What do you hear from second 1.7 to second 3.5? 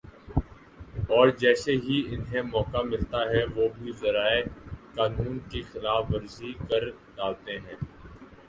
ہی انھیں موقع ملتا ہے